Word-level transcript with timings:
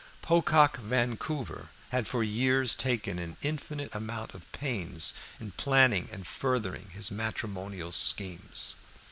Pocock 0.23 0.77
Vancouver 0.77 1.69
had 1.89 2.07
for 2.07 2.23
years 2.23 2.73
taken 2.73 3.19
an 3.19 3.37
infinite 3.43 3.93
amount 3.93 4.33
of 4.33 4.51
pains 4.51 5.13
in 5.39 5.51
planning 5.51 6.09
and 6.11 6.25
furthering 6.25 6.89
his 6.91 7.11
matrimonial 7.11 7.91
schemes. 7.91 8.73